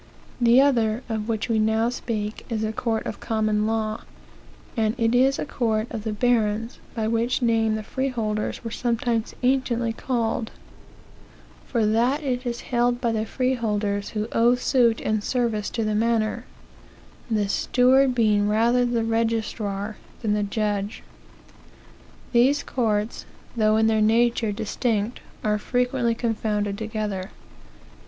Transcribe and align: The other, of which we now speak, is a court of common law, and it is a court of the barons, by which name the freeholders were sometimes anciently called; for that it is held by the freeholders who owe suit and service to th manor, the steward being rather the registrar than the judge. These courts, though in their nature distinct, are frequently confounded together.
The 0.41 0.59
other, 0.59 1.03
of 1.09 1.29
which 1.29 1.47
we 1.47 1.59
now 1.59 1.89
speak, 1.89 2.43
is 2.49 2.63
a 2.63 2.73
court 2.73 3.05
of 3.05 3.19
common 3.19 3.67
law, 3.67 4.01
and 4.75 4.95
it 4.97 5.13
is 5.13 5.37
a 5.37 5.45
court 5.45 5.85
of 5.91 6.05
the 6.05 6.11
barons, 6.11 6.79
by 6.95 7.07
which 7.07 7.43
name 7.43 7.75
the 7.75 7.83
freeholders 7.83 8.63
were 8.63 8.71
sometimes 8.71 9.35
anciently 9.43 9.93
called; 9.93 10.49
for 11.67 11.85
that 11.85 12.23
it 12.23 12.47
is 12.47 12.61
held 12.61 12.99
by 12.99 13.11
the 13.11 13.27
freeholders 13.27 14.09
who 14.17 14.27
owe 14.31 14.55
suit 14.55 15.01
and 15.01 15.23
service 15.23 15.69
to 15.69 15.83
th 15.83 15.95
manor, 15.95 16.45
the 17.29 17.47
steward 17.47 18.15
being 18.15 18.49
rather 18.49 18.83
the 18.87 19.03
registrar 19.03 19.97
than 20.23 20.33
the 20.33 20.41
judge. 20.41 21.03
These 22.33 22.63
courts, 22.63 23.27
though 23.55 23.77
in 23.77 23.85
their 23.85 24.01
nature 24.01 24.51
distinct, 24.51 25.19
are 25.43 25.59
frequently 25.59 26.15
confounded 26.15 26.75
together. 26.75 27.29